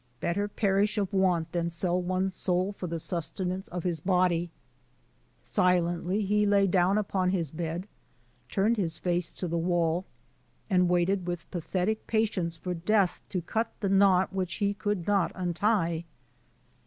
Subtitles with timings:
[0.19, 4.49] Better perish of want than sell one's soul for the sustenance of his body^
[5.45, 7.85] Sileiitty be lay down upon his bed,
[8.49, 10.07] turned his face to the wall,
[10.71, 15.33] and waited wkh pathetic patience for death to cut the knot which he could ivot
[15.35, 16.05] untie.